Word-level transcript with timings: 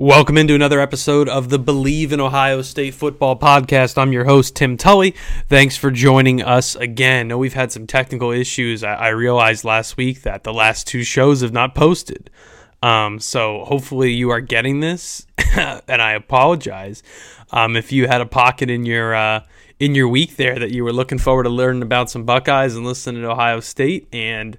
Welcome 0.00 0.38
into 0.38 0.54
another 0.54 0.80
episode 0.80 1.28
of 1.28 1.50
the 1.50 1.58
Believe 1.58 2.10
in 2.10 2.20
Ohio 2.20 2.62
State 2.62 2.94
Football 2.94 3.38
podcast. 3.38 3.98
I'm 3.98 4.14
your 4.14 4.24
host, 4.24 4.56
Tim 4.56 4.78
Tully. 4.78 5.14
Thanks 5.46 5.76
for 5.76 5.90
joining 5.90 6.42
us 6.42 6.74
again. 6.74 7.28
Know 7.28 7.36
we've 7.36 7.52
had 7.52 7.70
some 7.70 7.86
technical 7.86 8.30
issues. 8.30 8.82
I, 8.82 8.94
I 8.94 9.08
realized 9.08 9.62
last 9.62 9.98
week 9.98 10.22
that 10.22 10.42
the 10.42 10.54
last 10.54 10.86
two 10.86 11.04
shows 11.04 11.42
have 11.42 11.52
not 11.52 11.74
posted. 11.74 12.30
Um, 12.82 13.20
so 13.20 13.66
hopefully 13.66 14.10
you 14.10 14.30
are 14.30 14.40
getting 14.40 14.80
this, 14.80 15.26
and 15.54 16.00
I 16.00 16.12
apologize 16.12 17.02
um, 17.50 17.76
if 17.76 17.92
you 17.92 18.08
had 18.08 18.22
a 18.22 18.26
pocket 18.26 18.70
in 18.70 18.86
your 18.86 19.14
uh, 19.14 19.44
in 19.78 19.94
your 19.94 20.08
week 20.08 20.36
there 20.36 20.58
that 20.58 20.70
you 20.70 20.82
were 20.82 20.94
looking 20.94 21.18
forward 21.18 21.42
to 21.42 21.50
learning 21.50 21.82
about 21.82 22.08
some 22.08 22.24
Buckeyes 22.24 22.74
and 22.74 22.86
listening 22.86 23.20
to 23.20 23.30
Ohio 23.32 23.60
State 23.60 24.08
and 24.14 24.56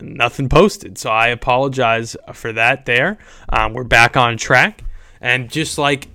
nothing 0.00 0.48
posted. 0.48 0.98
So 0.98 1.10
I 1.10 1.28
apologize 1.28 2.16
for 2.32 2.52
that 2.52 2.86
there. 2.86 3.18
Um, 3.48 3.72
we're 3.72 3.84
back 3.84 4.16
on 4.16 4.36
track. 4.36 4.84
And 5.20 5.50
just 5.50 5.78
like 5.78 6.08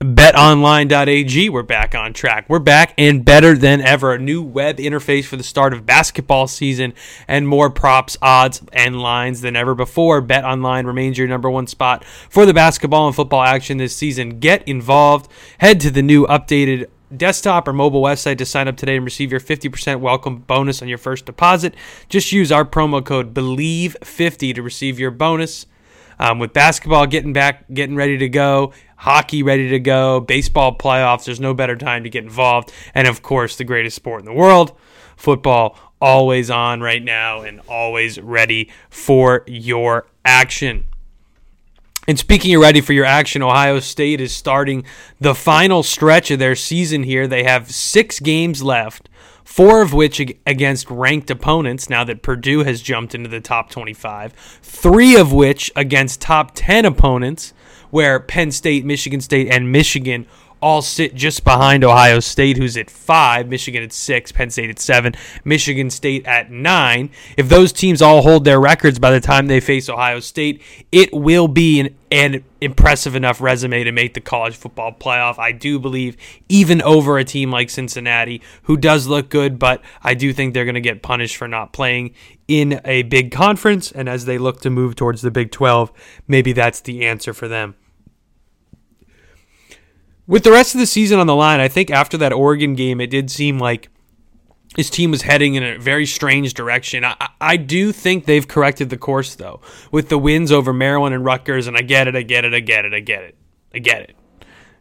betonline.ag, 0.00 1.48
we're 1.48 1.62
back 1.62 1.94
on 1.94 2.12
track. 2.12 2.46
We're 2.48 2.58
back 2.58 2.92
and 2.98 3.24
better 3.24 3.56
than 3.56 3.80
ever. 3.80 4.14
A 4.14 4.18
new 4.18 4.42
web 4.42 4.76
interface 4.78 5.24
for 5.24 5.36
the 5.36 5.42
start 5.42 5.72
of 5.72 5.86
basketball 5.86 6.46
season 6.46 6.92
and 7.26 7.48
more 7.48 7.70
props, 7.70 8.16
odds, 8.20 8.60
and 8.72 9.00
lines 9.00 9.40
than 9.40 9.56
ever 9.56 9.74
before. 9.74 10.20
BetOnline 10.20 10.86
remains 10.86 11.16
your 11.16 11.28
number 11.28 11.48
one 11.48 11.66
spot 11.66 12.04
for 12.04 12.44
the 12.44 12.54
basketball 12.54 13.06
and 13.06 13.16
football 13.16 13.42
action 13.42 13.78
this 13.78 13.96
season. 13.96 14.40
Get 14.40 14.66
involved. 14.68 15.30
Head 15.58 15.80
to 15.80 15.90
the 15.90 16.02
new 16.02 16.26
updated 16.26 16.88
desktop 17.14 17.68
or 17.68 17.72
mobile 17.72 18.02
website 18.02 18.38
to 18.38 18.46
sign 18.46 18.68
up 18.68 18.76
today 18.76 18.96
and 18.96 19.04
receive 19.04 19.30
your 19.30 19.40
50% 19.40 20.00
welcome 20.00 20.38
bonus 20.38 20.82
on 20.82 20.88
your 20.88 20.98
first 20.98 21.26
deposit. 21.26 21.74
Just 22.08 22.32
use 22.32 22.50
our 22.50 22.64
promo 22.64 23.04
code 23.04 23.34
BELIEVE50 23.34 24.54
to 24.54 24.62
receive 24.62 24.98
your 24.98 25.10
bonus. 25.10 25.66
Um, 26.18 26.38
with 26.38 26.52
basketball 26.52 27.06
getting 27.06 27.32
back, 27.32 27.64
getting 27.72 27.96
ready 27.96 28.16
to 28.18 28.28
go, 28.28 28.72
hockey 28.98 29.42
ready 29.42 29.68
to 29.70 29.80
go, 29.80 30.20
baseball 30.20 30.76
playoffs, 30.76 31.24
there's 31.24 31.40
no 31.40 31.54
better 31.54 31.76
time 31.76 32.04
to 32.04 32.10
get 32.10 32.22
involved. 32.22 32.72
And 32.94 33.08
of 33.08 33.22
course, 33.22 33.56
the 33.56 33.64
greatest 33.64 33.96
sport 33.96 34.20
in 34.20 34.26
the 34.26 34.32
world, 34.32 34.78
football, 35.16 35.76
always 36.00 36.50
on 36.50 36.80
right 36.80 37.02
now 37.02 37.40
and 37.40 37.60
always 37.68 38.20
ready 38.20 38.70
for 38.90 39.42
your 39.46 40.06
action. 40.24 40.84
And 42.06 42.18
speaking 42.18 42.54
of 42.54 42.60
ready 42.60 42.82
for 42.82 42.92
your 42.92 43.06
action, 43.06 43.42
Ohio 43.42 43.80
State 43.80 44.20
is 44.20 44.34
starting 44.34 44.84
the 45.20 45.34
final 45.34 45.82
stretch 45.82 46.30
of 46.30 46.38
their 46.38 46.54
season 46.54 47.02
here. 47.02 47.26
They 47.26 47.44
have 47.44 47.70
six 47.70 48.20
games 48.20 48.62
left, 48.62 49.08
four 49.42 49.80
of 49.80 49.94
which 49.94 50.20
against 50.20 50.90
ranked 50.90 51.30
opponents 51.30 51.88
now 51.88 52.04
that 52.04 52.22
Purdue 52.22 52.64
has 52.64 52.82
jumped 52.82 53.14
into 53.14 53.30
the 53.30 53.40
top 53.40 53.70
25, 53.70 54.32
three 54.62 55.16
of 55.16 55.32
which 55.32 55.72
against 55.74 56.20
top 56.20 56.52
10 56.54 56.84
opponents, 56.84 57.54
where 57.90 58.20
Penn 58.20 58.50
State, 58.50 58.84
Michigan 58.84 59.22
State, 59.22 59.48
and 59.48 59.72
Michigan 59.72 60.26
all 60.64 60.80
sit 60.80 61.14
just 61.14 61.44
behind 61.44 61.84
Ohio 61.84 62.20
State, 62.20 62.56
who's 62.56 62.74
at 62.78 62.88
five, 62.88 63.48
Michigan 63.48 63.82
at 63.82 63.92
six, 63.92 64.32
Penn 64.32 64.48
State 64.48 64.70
at 64.70 64.78
seven, 64.78 65.12
Michigan 65.44 65.90
State 65.90 66.24
at 66.24 66.50
nine. 66.50 67.10
If 67.36 67.50
those 67.50 67.70
teams 67.70 68.00
all 68.00 68.22
hold 68.22 68.46
their 68.46 68.58
records 68.58 68.98
by 68.98 69.10
the 69.10 69.20
time 69.20 69.46
they 69.46 69.60
face 69.60 69.90
Ohio 69.90 70.20
State, 70.20 70.62
it 70.90 71.12
will 71.12 71.48
be 71.48 71.80
an, 71.80 71.94
an 72.10 72.44
impressive 72.62 73.14
enough 73.14 73.42
resume 73.42 73.84
to 73.84 73.92
make 73.92 74.14
the 74.14 74.22
college 74.22 74.56
football 74.56 74.90
playoff. 74.90 75.38
I 75.38 75.52
do 75.52 75.78
believe, 75.78 76.16
even 76.48 76.80
over 76.80 77.18
a 77.18 77.24
team 77.24 77.50
like 77.50 77.68
Cincinnati, 77.68 78.40
who 78.62 78.78
does 78.78 79.06
look 79.06 79.28
good, 79.28 79.58
but 79.58 79.82
I 80.02 80.14
do 80.14 80.32
think 80.32 80.54
they're 80.54 80.64
going 80.64 80.76
to 80.76 80.80
get 80.80 81.02
punished 81.02 81.36
for 81.36 81.46
not 81.46 81.74
playing 81.74 82.14
in 82.48 82.80
a 82.86 83.02
big 83.02 83.30
conference. 83.30 83.92
And 83.92 84.08
as 84.08 84.24
they 84.24 84.38
look 84.38 84.62
to 84.62 84.70
move 84.70 84.96
towards 84.96 85.20
the 85.20 85.30
Big 85.30 85.50
12, 85.50 85.92
maybe 86.26 86.54
that's 86.54 86.80
the 86.80 87.04
answer 87.04 87.34
for 87.34 87.48
them. 87.48 87.74
With 90.26 90.44
the 90.44 90.50
rest 90.50 90.74
of 90.74 90.80
the 90.80 90.86
season 90.86 91.18
on 91.18 91.26
the 91.26 91.34
line, 91.34 91.60
I 91.60 91.68
think 91.68 91.90
after 91.90 92.16
that 92.18 92.32
Oregon 92.32 92.74
game, 92.74 93.00
it 93.00 93.10
did 93.10 93.30
seem 93.30 93.58
like 93.58 93.90
his 94.76 94.88
team 94.90 95.10
was 95.10 95.22
heading 95.22 95.54
in 95.54 95.62
a 95.62 95.78
very 95.78 96.06
strange 96.06 96.54
direction. 96.54 97.04
I, 97.04 97.28
I 97.40 97.56
do 97.56 97.92
think 97.92 98.24
they've 98.24 98.46
corrected 98.46 98.90
the 98.90 98.96
course, 98.96 99.34
though, 99.34 99.60
with 99.92 100.08
the 100.08 100.18
wins 100.18 100.50
over 100.50 100.72
Maryland 100.72 101.14
and 101.14 101.24
Rutgers. 101.24 101.66
And 101.66 101.76
I 101.76 101.82
get 101.82 102.08
it, 102.08 102.16
I 102.16 102.22
get 102.22 102.44
it, 102.44 102.54
I 102.54 102.60
get 102.60 102.84
it, 102.84 102.94
I 102.94 103.00
get 103.00 103.22
it, 103.22 103.36
I 103.74 103.78
get 103.78 104.00
it. 104.02 104.16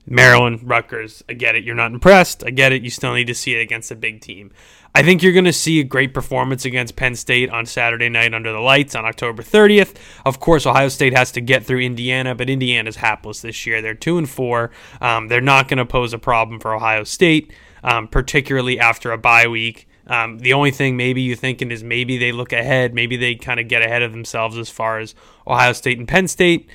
Maryland, 0.05 0.59
Rutgers, 0.63 1.23
I 1.29 1.33
get 1.33 1.55
it. 1.55 1.63
You're 1.63 1.75
not 1.75 1.91
impressed. 1.91 2.43
I 2.45 2.49
get 2.49 2.73
it. 2.73 2.83
You 2.83 2.89
still 2.89 3.13
need 3.13 3.27
to 3.27 3.35
see 3.35 3.55
it 3.55 3.61
against 3.61 3.91
a 3.91 3.95
big 3.95 4.21
team. 4.21 4.51
I 4.95 5.01
think 5.01 5.23
you're 5.23 5.33
going 5.33 5.45
to 5.45 5.53
see 5.53 5.79
a 5.79 5.83
great 5.83 6.13
performance 6.13 6.65
against 6.65 6.95
Penn 6.95 7.15
State 7.15 7.49
on 7.49 7.65
Saturday 7.65 8.09
night 8.09 8.33
under 8.33 8.51
the 8.51 8.59
lights 8.59 8.93
on 8.93 9.05
October 9.05 9.41
30th. 9.41 9.95
Of 10.23 10.39
course, 10.39 10.67
Ohio 10.67 10.89
State 10.89 11.17
has 11.17 11.31
to 11.31 11.41
get 11.41 11.65
through 11.65 11.79
Indiana, 11.79 12.35
but 12.35 12.49
Indiana's 12.49 12.97
hapless 12.97 13.41
this 13.41 13.65
year. 13.65 13.81
They're 13.81 13.95
two 13.95 14.19
and 14.19 14.29
four. 14.29 14.69
Um, 15.01 15.29
they're 15.29 15.41
not 15.41 15.67
going 15.67 15.79
to 15.79 15.85
pose 15.85 16.13
a 16.13 16.19
problem 16.19 16.59
for 16.59 16.75
Ohio 16.75 17.05
State, 17.05 17.51
um, 17.83 18.07
particularly 18.07 18.79
after 18.79 19.11
a 19.11 19.17
bye 19.17 19.47
week. 19.47 19.87
Um, 20.05 20.39
the 20.39 20.53
only 20.53 20.71
thing 20.71 20.95
maybe 20.95 21.21
you're 21.21 21.37
thinking 21.37 21.71
is 21.71 21.83
maybe 21.83 22.17
they 22.17 22.31
look 22.31 22.51
ahead, 22.51 22.93
maybe 22.93 23.15
they 23.15 23.35
kind 23.35 23.59
of 23.59 23.67
get 23.67 23.81
ahead 23.81 24.01
of 24.01 24.11
themselves 24.11 24.57
as 24.57 24.69
far 24.69 24.99
as 24.99 25.15
Ohio 25.47 25.73
State 25.73 25.97
and 25.97 26.07
Penn 26.07 26.27
State. 26.27 26.69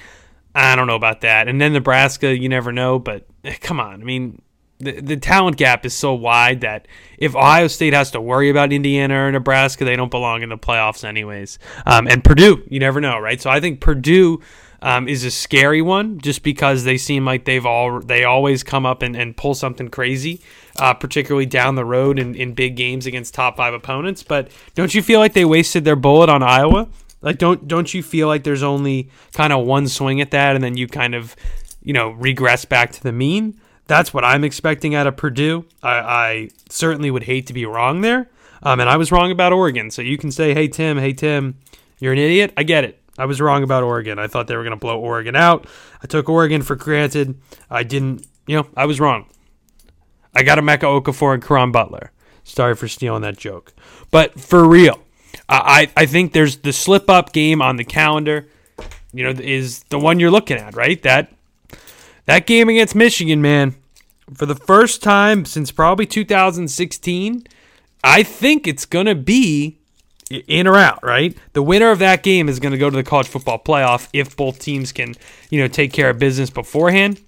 I 0.58 0.76
don't 0.76 0.86
know 0.86 0.96
about 0.96 1.20
that. 1.22 1.48
And 1.48 1.60
then 1.60 1.72
Nebraska, 1.72 2.36
you 2.36 2.48
never 2.48 2.72
know, 2.72 2.98
but 2.98 3.26
eh, 3.44 3.56
come 3.60 3.78
on. 3.78 4.00
I 4.00 4.04
mean, 4.04 4.42
the, 4.78 5.00
the 5.00 5.16
talent 5.16 5.56
gap 5.56 5.84
is 5.86 5.94
so 5.94 6.14
wide 6.14 6.60
that 6.62 6.86
if 7.16 7.34
Ohio 7.34 7.68
State 7.68 7.94
has 7.94 8.10
to 8.12 8.20
worry 8.20 8.50
about 8.50 8.72
Indiana 8.72 9.26
or 9.26 9.32
Nebraska, 9.32 9.84
they 9.84 9.96
don't 9.96 10.10
belong 10.10 10.42
in 10.42 10.48
the 10.48 10.58
playoffs 10.58 11.04
anyways. 11.04 11.58
Um, 11.86 12.06
and 12.06 12.24
Purdue, 12.24 12.64
you 12.68 12.80
never 12.80 13.00
know, 13.00 13.18
right? 13.18 13.40
So 13.40 13.50
I 13.50 13.60
think 13.60 13.80
Purdue 13.80 14.40
um, 14.82 15.08
is 15.08 15.24
a 15.24 15.30
scary 15.30 15.82
one 15.82 16.18
just 16.20 16.42
because 16.42 16.84
they 16.84 16.96
seem 16.96 17.24
like 17.24 17.44
they've 17.44 17.66
all 17.66 18.00
they 18.00 18.24
always 18.24 18.62
come 18.62 18.86
up 18.86 19.02
and, 19.02 19.16
and 19.16 19.36
pull 19.36 19.54
something 19.54 19.88
crazy, 19.88 20.40
uh, 20.78 20.94
particularly 20.94 21.46
down 21.46 21.74
the 21.74 21.84
road 21.84 22.18
in, 22.18 22.34
in 22.34 22.54
big 22.54 22.76
games 22.76 23.06
against 23.06 23.34
top 23.34 23.56
five 23.56 23.74
opponents. 23.74 24.22
But 24.22 24.50
don't 24.74 24.94
you 24.94 25.02
feel 25.02 25.18
like 25.18 25.32
they 25.32 25.44
wasted 25.44 25.84
their 25.84 25.96
bullet 25.96 26.28
on 26.28 26.42
Iowa? 26.42 26.88
Like 27.20 27.38
don't 27.38 27.66
don't 27.66 27.92
you 27.92 28.02
feel 28.02 28.28
like 28.28 28.44
there's 28.44 28.62
only 28.62 29.10
kind 29.32 29.52
of 29.52 29.66
one 29.66 29.88
swing 29.88 30.20
at 30.20 30.30
that 30.30 30.54
and 30.54 30.62
then 30.62 30.76
you 30.76 30.86
kind 30.86 31.14
of 31.14 31.34
you 31.82 31.92
know 31.92 32.10
regress 32.10 32.64
back 32.64 32.92
to 32.92 33.02
the 33.02 33.12
mean? 33.12 33.60
That's 33.86 34.12
what 34.12 34.24
I'm 34.24 34.44
expecting 34.44 34.94
out 34.94 35.06
of 35.06 35.16
Purdue. 35.16 35.64
I, 35.82 35.98
I 35.98 36.48
certainly 36.68 37.10
would 37.10 37.22
hate 37.24 37.46
to 37.46 37.54
be 37.54 37.64
wrong 37.64 38.02
there. 38.02 38.30
Um, 38.62 38.80
and 38.80 38.88
I 38.88 38.96
was 38.96 39.10
wrong 39.10 39.30
about 39.30 39.52
Oregon. 39.52 39.90
So 39.90 40.02
you 40.02 40.18
can 40.18 40.30
say, 40.30 40.52
hey, 40.52 40.68
Tim, 40.68 40.98
hey, 40.98 41.14
Tim, 41.14 41.58
you're 41.98 42.12
an 42.12 42.18
idiot. 42.18 42.52
I 42.56 42.64
get 42.64 42.84
it. 42.84 43.00
I 43.16 43.24
was 43.24 43.40
wrong 43.40 43.62
about 43.62 43.82
Oregon. 43.82 44.18
I 44.18 44.26
thought 44.26 44.46
they 44.46 44.56
were 44.56 44.62
going 44.62 44.76
to 44.76 44.76
blow 44.76 45.00
Oregon 45.00 45.34
out. 45.34 45.66
I 46.02 46.06
took 46.06 46.28
Oregon 46.28 46.62
for 46.62 46.76
granted. 46.76 47.40
I 47.70 47.82
didn't, 47.82 48.26
you 48.46 48.56
know, 48.56 48.68
I 48.76 48.84
was 48.86 49.00
wrong. 49.00 49.26
I 50.34 50.42
got 50.42 50.58
Emeka 50.58 51.02
Okafor 51.02 51.34
and 51.34 51.42
Caron 51.42 51.72
Butler. 51.72 52.12
Sorry 52.44 52.76
for 52.76 52.88
stealing 52.88 53.22
that 53.22 53.36
joke. 53.36 53.74
But 54.10 54.38
for 54.38 54.68
real, 54.68 55.00
I, 55.48 55.90
I 55.96 56.06
think 56.06 56.32
there's 56.32 56.58
the 56.58 56.72
slip 56.72 57.08
up 57.08 57.32
game 57.32 57.62
on 57.62 57.76
the 57.76 57.84
calendar, 57.84 58.46
you 59.12 59.24
know, 59.24 59.30
is 59.30 59.82
the 59.84 59.98
one 59.98 60.20
you're 60.20 60.30
looking 60.30 60.58
at, 60.58 60.76
right? 60.76 61.02
That 61.02 61.32
that 62.26 62.46
game 62.46 62.68
against 62.68 62.94
Michigan, 62.94 63.40
man, 63.40 63.74
for 64.34 64.44
the 64.44 64.54
first 64.54 65.02
time 65.02 65.46
since 65.46 65.70
probably 65.70 66.04
2016, 66.04 67.44
I 68.04 68.22
think 68.22 68.66
it's 68.66 68.84
to 68.84 69.14
be 69.14 69.78
in 70.30 70.66
or 70.66 70.76
out, 70.76 71.02
right? 71.02 71.36
The 71.54 71.62
winner 71.62 71.90
of 71.90 71.98
that 72.00 72.22
game 72.22 72.48
is 72.48 72.60
going 72.60 72.72
to 72.72 72.78
go 72.78 72.90
to 72.90 72.96
the 72.96 73.02
college 73.02 73.28
football 73.28 73.58
playoff 73.58 74.08
if 74.12 74.36
both 74.36 74.58
teams 74.58 74.92
can, 74.92 75.14
you 75.50 75.60
know, 75.60 75.68
take 75.68 75.92
care 75.92 76.10
of 76.10 76.18
business 76.18 76.50
beforehand. 76.50 77.20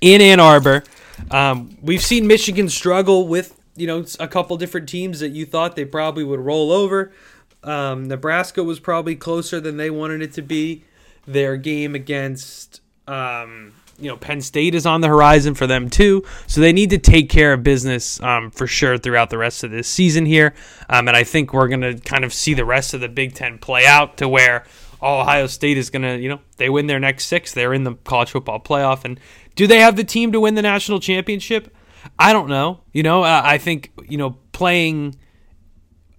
In 0.00 0.20
Ann 0.20 0.40
Arbor, 0.40 0.84
um, 1.30 1.76
we've 1.82 2.02
seen 2.02 2.26
Michigan 2.26 2.68
struggle 2.68 3.26
with, 3.28 3.58
you 3.76 3.86
know, 3.86 4.04
a 4.18 4.28
couple 4.28 4.56
different 4.56 4.88
teams 4.88 5.20
that 5.20 5.30
you 5.30 5.46
thought 5.46 5.76
they 5.76 5.84
probably 5.84 6.24
would 6.24 6.40
roll 6.40 6.72
over. 6.72 7.12
Um, 7.62 8.08
Nebraska 8.08 8.64
was 8.64 8.80
probably 8.80 9.16
closer 9.16 9.60
than 9.60 9.76
they 9.76 9.90
wanted 9.90 10.22
it 10.22 10.32
to 10.34 10.42
be. 10.42 10.84
Their 11.26 11.56
game 11.56 11.94
against 11.94 12.80
um, 13.06 13.72
you 13.98 14.08
know 14.08 14.16
Penn 14.16 14.40
State 14.40 14.74
is 14.74 14.86
on 14.86 15.00
the 15.00 15.08
horizon 15.08 15.54
for 15.54 15.66
them 15.66 15.90
too, 15.90 16.24
so 16.46 16.60
they 16.60 16.72
need 16.72 16.90
to 16.90 16.98
take 16.98 17.28
care 17.28 17.52
of 17.52 17.62
business 17.62 18.20
um, 18.22 18.50
for 18.50 18.66
sure 18.66 18.98
throughout 18.98 19.30
the 19.30 19.38
rest 19.38 19.62
of 19.62 19.70
this 19.70 19.86
season 19.86 20.24
here. 20.26 20.54
Um, 20.88 21.08
and 21.08 21.16
I 21.16 21.24
think 21.24 21.52
we're 21.52 21.68
gonna 21.68 21.98
kind 21.98 22.24
of 22.24 22.32
see 22.32 22.54
the 22.54 22.64
rest 22.64 22.94
of 22.94 23.00
the 23.00 23.08
Big 23.08 23.34
Ten 23.34 23.58
play 23.58 23.86
out 23.86 24.16
to 24.16 24.28
where 24.28 24.64
Ohio 25.02 25.46
State 25.46 25.76
is 25.76 25.90
gonna, 25.90 26.16
you 26.16 26.28
know, 26.28 26.40
they 26.56 26.70
win 26.70 26.86
their 26.86 27.00
next 27.00 27.26
six, 27.26 27.52
they're 27.52 27.74
in 27.74 27.84
the 27.84 27.94
college 28.04 28.30
football 28.30 28.60
playoff, 28.60 29.04
and 29.04 29.20
do 29.54 29.66
they 29.66 29.80
have 29.80 29.96
the 29.96 30.04
team 30.04 30.32
to 30.32 30.40
win 30.40 30.54
the 30.54 30.62
national 30.62 31.00
championship? 31.00 31.74
I 32.18 32.32
don't 32.32 32.48
know. 32.48 32.80
You 32.92 33.02
know, 33.02 33.22
I 33.22 33.58
think 33.58 33.92
you 34.08 34.16
know 34.16 34.38
playing. 34.52 35.16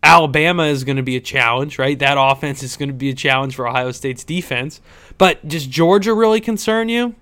Alabama 0.03 0.63
is 0.63 0.83
going 0.83 0.97
to 0.97 1.03
be 1.03 1.15
a 1.15 1.21
challenge, 1.21 1.77
right? 1.77 1.97
That 1.99 2.17
offense 2.19 2.63
is 2.63 2.75
going 2.75 2.89
to 2.89 2.93
be 2.93 3.09
a 3.09 3.13
challenge 3.13 3.55
for 3.55 3.67
Ohio 3.67 3.91
State's 3.91 4.23
defense. 4.23 4.81
But 5.17 5.47
does 5.47 5.67
Georgia 5.67 6.13
really 6.13 6.41
concern 6.41 6.89
you? 6.89 7.15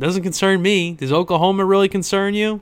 Doesn't 0.00 0.22
concern 0.22 0.62
me. 0.62 0.94
Does 0.94 1.12
Oklahoma 1.12 1.64
really 1.64 1.88
concern 1.88 2.34
you? 2.34 2.60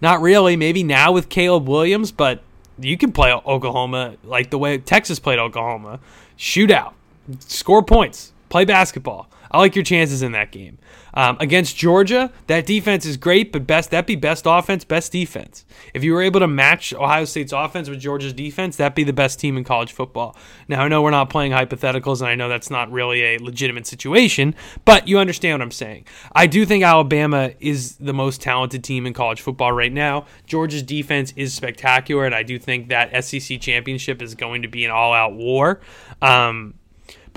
Not 0.00 0.20
really. 0.20 0.54
Maybe 0.54 0.84
now 0.84 1.10
with 1.10 1.28
Caleb 1.28 1.68
Williams, 1.68 2.12
but 2.12 2.40
you 2.78 2.96
can 2.96 3.10
play 3.10 3.32
Oklahoma 3.32 4.14
like 4.22 4.50
the 4.50 4.58
way 4.58 4.78
Texas 4.78 5.18
played 5.18 5.40
Oklahoma. 5.40 5.98
Shootout, 6.38 6.92
score 7.40 7.82
points, 7.82 8.32
play 8.48 8.64
basketball. 8.64 9.28
I 9.50 9.58
like 9.58 9.74
your 9.74 9.84
chances 9.84 10.22
in 10.22 10.32
that 10.32 10.52
game. 10.52 10.78
Um, 11.14 11.36
against 11.40 11.76
Georgia, 11.76 12.30
that 12.46 12.66
defense 12.66 13.04
is 13.06 13.16
great, 13.16 13.50
but 13.50 13.66
best 13.66 13.90
that 13.90 14.06
be 14.06 14.14
best 14.14 14.44
offense, 14.46 14.84
best 14.84 15.10
defense. 15.10 15.64
If 15.94 16.04
you 16.04 16.12
were 16.12 16.22
able 16.22 16.40
to 16.40 16.46
match 16.46 16.92
Ohio 16.94 17.24
State's 17.24 17.52
offense 17.52 17.88
with 17.88 17.98
Georgia's 17.98 18.32
defense, 18.32 18.76
that'd 18.76 18.94
be 18.94 19.04
the 19.04 19.12
best 19.12 19.40
team 19.40 19.56
in 19.56 19.64
college 19.64 19.92
football. 19.92 20.36
Now 20.68 20.82
I 20.82 20.88
know 20.88 21.02
we're 21.02 21.10
not 21.10 21.30
playing 21.30 21.52
hypotheticals, 21.52 22.20
and 22.20 22.28
I 22.28 22.34
know 22.34 22.48
that's 22.48 22.70
not 22.70 22.92
really 22.92 23.22
a 23.22 23.38
legitimate 23.38 23.86
situation, 23.86 24.54
but 24.84 25.08
you 25.08 25.18
understand 25.18 25.54
what 25.54 25.62
I'm 25.62 25.70
saying. 25.70 26.04
I 26.32 26.46
do 26.46 26.64
think 26.64 26.84
Alabama 26.84 27.52
is 27.58 27.96
the 27.96 28.14
most 28.14 28.40
talented 28.40 28.84
team 28.84 29.06
in 29.06 29.12
college 29.12 29.40
football 29.40 29.72
right 29.72 29.92
now. 29.92 30.26
Georgia's 30.46 30.82
defense 30.82 31.32
is 31.36 31.54
spectacular, 31.54 32.26
and 32.26 32.34
I 32.34 32.42
do 32.42 32.58
think 32.58 32.88
that 32.88 33.24
SEC 33.24 33.60
championship 33.60 34.22
is 34.22 34.34
going 34.34 34.62
to 34.62 34.68
be 34.68 34.84
an 34.84 34.90
all-out 34.90 35.34
war. 35.34 35.80
Um, 36.20 36.74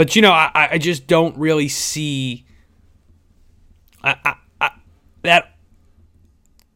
but 0.02 0.16
you 0.16 0.24
know, 0.24 0.32
I, 0.32 0.70
I 0.72 0.78
just 0.80 1.06
don't 1.06 1.38
really 1.38 1.68
see 1.68 2.44
I, 4.04 4.36
I, 4.60 4.72
that 5.22 5.56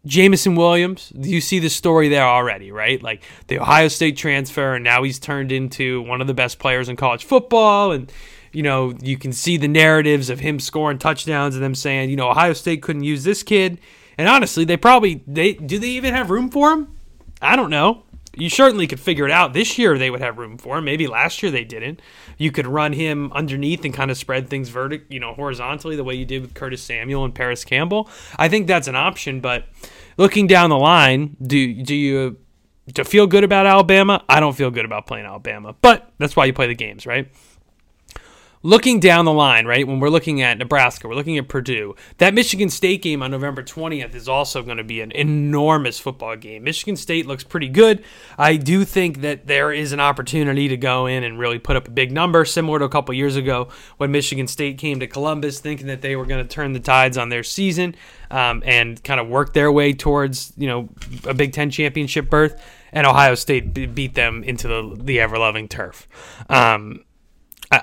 Jameson 0.05 0.53
Williams, 0.53 1.11
you 1.15 1.41
see 1.41 1.57
the 1.57 1.71
story 1.71 2.07
there 2.07 2.21
already, 2.21 2.71
right? 2.71 3.01
Like 3.01 3.23
the 3.47 3.57
Ohio 3.57 3.87
State 3.87 4.15
transfer, 4.15 4.75
and 4.75 4.83
now 4.83 5.01
he's 5.01 5.17
turned 5.17 5.51
into 5.51 6.03
one 6.03 6.21
of 6.21 6.27
the 6.27 6.35
best 6.35 6.59
players 6.59 6.87
in 6.87 6.97
college 6.97 7.25
football. 7.25 7.91
And, 7.93 8.13
you 8.51 8.61
know, 8.61 8.93
you 9.01 9.17
can 9.17 9.33
see 9.33 9.57
the 9.57 9.67
narratives 9.67 10.29
of 10.29 10.41
him 10.41 10.59
scoring 10.59 10.99
touchdowns 10.99 11.55
and 11.55 11.63
them 11.63 11.73
saying, 11.73 12.11
you 12.11 12.15
know, 12.17 12.29
Ohio 12.29 12.53
State 12.53 12.83
couldn't 12.83 13.05
use 13.05 13.23
this 13.23 13.41
kid. 13.41 13.79
And 14.19 14.29
honestly, 14.29 14.65
they 14.65 14.77
probably 14.77 15.23
they 15.25 15.53
do 15.53 15.79
they 15.79 15.89
even 15.89 16.13
have 16.13 16.29
room 16.29 16.51
for 16.51 16.71
him? 16.73 16.95
I 17.41 17.55
don't 17.55 17.71
know 17.71 18.03
you 18.37 18.49
certainly 18.49 18.87
could 18.87 18.99
figure 18.99 19.25
it 19.25 19.31
out. 19.31 19.53
This 19.53 19.77
year 19.77 19.97
they 19.97 20.09
would 20.09 20.21
have 20.21 20.37
room 20.37 20.57
for 20.57 20.77
him. 20.77 20.85
Maybe 20.85 21.07
last 21.07 21.41
year 21.41 21.51
they 21.51 21.63
didn't. 21.63 22.01
You 22.37 22.51
could 22.51 22.67
run 22.67 22.93
him 22.93 23.31
underneath 23.33 23.85
and 23.85 23.93
kind 23.93 24.11
of 24.11 24.17
spread 24.17 24.49
things 24.49 24.69
vertic, 24.69 25.03
you 25.09 25.19
know, 25.19 25.33
horizontally 25.33 25.95
the 25.95 26.03
way 26.03 26.15
you 26.15 26.25
did 26.25 26.41
with 26.41 26.53
Curtis 26.53 26.81
Samuel 26.81 27.25
and 27.25 27.33
Parris 27.33 27.63
Campbell. 27.63 28.09
I 28.37 28.49
think 28.49 28.67
that's 28.67 28.87
an 28.87 28.95
option, 28.95 29.39
but 29.39 29.65
looking 30.17 30.47
down 30.47 30.69
the 30.69 30.77
line, 30.77 31.35
do 31.41 31.73
do 31.81 31.95
you 31.95 32.37
to 32.93 33.03
feel 33.03 33.27
good 33.27 33.43
about 33.43 33.65
Alabama? 33.65 34.23
I 34.29 34.39
don't 34.39 34.55
feel 34.55 34.71
good 34.71 34.85
about 34.85 35.07
playing 35.07 35.25
Alabama, 35.25 35.75
but 35.81 36.11
that's 36.17 36.35
why 36.35 36.45
you 36.45 36.53
play 36.53 36.67
the 36.67 36.75
games, 36.75 37.05
right? 37.05 37.31
Looking 38.65 38.99
down 38.99 39.25
the 39.25 39.31
line, 39.31 39.67
right, 39.67 39.87
when 39.87 39.99
we're 39.99 40.09
looking 40.09 40.41
at 40.41 40.57
Nebraska, 40.57 41.07
we're 41.07 41.13
looking 41.13 41.37
at 41.37 41.47
Purdue, 41.47 41.95
that 42.17 42.33
Michigan 42.33 42.67
State 42.67 43.03
game 43.03 43.21
on 43.21 43.29
November 43.29 43.61
20th 43.61 44.15
is 44.15 44.27
also 44.27 44.63
going 44.63 44.77
to 44.77 44.83
be 44.83 45.01
an 45.01 45.11
enormous 45.11 45.99
football 45.99 46.35
game. 46.35 46.63
Michigan 46.63 46.95
State 46.95 47.27
looks 47.27 47.43
pretty 47.43 47.69
good. 47.69 48.03
I 48.39 48.57
do 48.57 48.83
think 48.83 49.21
that 49.21 49.45
there 49.45 49.71
is 49.71 49.91
an 49.91 49.99
opportunity 49.99 50.67
to 50.67 50.77
go 50.77 51.05
in 51.05 51.23
and 51.23 51.37
really 51.37 51.59
put 51.59 51.75
up 51.75 51.87
a 51.87 51.91
big 51.91 52.11
number, 52.11 52.43
similar 52.43 52.79
to 52.79 52.85
a 52.85 52.89
couple 52.89 53.13
years 53.13 53.35
ago 53.35 53.67
when 53.97 54.11
Michigan 54.11 54.47
State 54.47 54.79
came 54.79 54.99
to 54.99 55.05
Columbus 55.05 55.59
thinking 55.59 55.85
that 55.85 56.01
they 56.01 56.15
were 56.15 56.25
going 56.25 56.43
to 56.43 56.51
turn 56.51 56.73
the 56.73 56.79
tides 56.79 57.19
on 57.19 57.29
their 57.29 57.43
season 57.43 57.95
um, 58.31 58.63
and 58.65 59.03
kind 59.03 59.19
of 59.19 59.27
work 59.27 59.53
their 59.53 59.71
way 59.71 59.93
towards, 59.93 60.53
you 60.57 60.65
know, 60.65 60.89
a 61.27 61.35
Big 61.35 61.53
Ten 61.53 61.69
championship 61.69 62.31
berth. 62.31 62.59
And 62.91 63.05
Ohio 63.05 63.35
State 63.35 63.73
beat 63.93 64.15
them 64.15 64.43
into 64.43 64.67
the, 64.67 64.97
the 64.97 65.19
ever 65.19 65.37
loving 65.37 65.67
turf. 65.67 66.07
Um, 66.49 67.04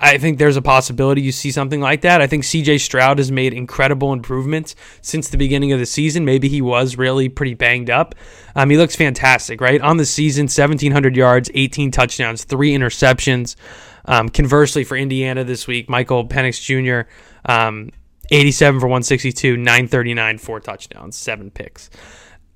I 0.00 0.18
think 0.18 0.38
there's 0.38 0.56
a 0.56 0.62
possibility 0.62 1.22
you 1.22 1.32
see 1.32 1.50
something 1.50 1.80
like 1.80 2.02
that. 2.02 2.20
I 2.20 2.26
think 2.26 2.44
CJ 2.44 2.80
Stroud 2.80 3.18
has 3.18 3.32
made 3.32 3.52
incredible 3.52 4.12
improvements 4.12 4.74
since 5.00 5.28
the 5.28 5.36
beginning 5.36 5.72
of 5.72 5.78
the 5.78 5.86
season. 5.86 6.24
Maybe 6.24 6.48
he 6.48 6.62
was 6.62 6.96
really 6.96 7.28
pretty 7.28 7.54
banged 7.54 7.90
up. 7.90 8.14
Um, 8.54 8.70
he 8.70 8.76
looks 8.76 8.96
fantastic, 8.96 9.60
right? 9.60 9.80
On 9.80 9.96
the 9.96 10.06
season, 10.06 10.44
1,700 10.44 11.16
yards, 11.16 11.50
18 11.54 11.90
touchdowns, 11.90 12.44
three 12.44 12.72
interceptions. 12.72 13.56
Um, 14.04 14.28
conversely, 14.28 14.84
for 14.84 14.96
Indiana 14.96 15.44
this 15.44 15.66
week, 15.66 15.88
Michael 15.88 16.26
Penix 16.26 16.60
Jr., 16.60 17.08
um, 17.44 17.90
87 18.30 18.80
for 18.80 18.86
162, 18.86 19.56
939, 19.56 20.38
four 20.38 20.60
touchdowns, 20.60 21.16
seven 21.16 21.50
picks. 21.50 21.90